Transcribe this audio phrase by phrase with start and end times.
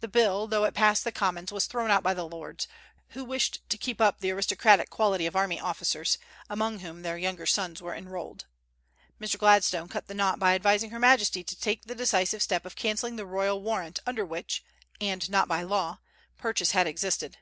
[0.00, 2.66] The bill, though it passed the Commons, was thrown out by the Lords,
[3.10, 6.16] who wished to keep up the aristocratic quality of army officers,
[6.48, 8.46] among whom their younger sons were enrolled.
[9.20, 9.36] Mr.
[9.38, 13.16] Gladstone cut the knot by advising her Majesty to take the decisive step of cancelling
[13.16, 14.64] the royal warrant under which
[15.02, 15.98] and not by law
[16.38, 17.36] purchase had existed.